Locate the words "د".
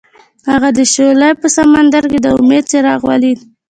0.77-0.79, 2.21-2.27